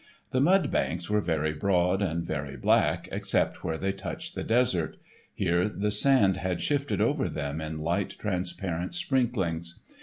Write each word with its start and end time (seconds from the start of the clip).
The 0.31 0.41
mud 0.41 0.71
banks 0.71 1.11
were 1.11 1.21
very 1.21 1.53
broad 1.53 2.01
and 2.01 2.25
very 2.25 2.57
black 2.57 3.07
except 3.11 3.63
where 3.63 3.77
they 3.77 3.91
touched 3.91 4.33
the 4.33 4.43
desert; 4.43 4.97
here 5.35 5.69
the 5.69 5.91
sand 5.91 6.37
had 6.37 6.59
sifted 6.59 6.99
over 7.01 7.29
them 7.29 7.61
in 7.61 7.77
light 7.81 8.15
transparent 8.17 8.95
sprinklings. 8.95 9.79